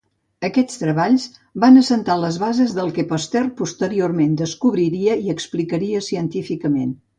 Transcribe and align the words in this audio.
Aquests 0.47 0.79
treballs 0.83 1.27
van 1.63 1.77
assentar 1.81 2.15
les 2.21 2.39
bases 2.45 2.73
del 2.79 2.89
que 2.97 3.05
Pasteur 3.13 3.45
posteriorment 3.61 4.35
descobriria 4.43 5.21
i 5.29 5.33
explicaria 5.37 6.05
científicament. 6.11 6.93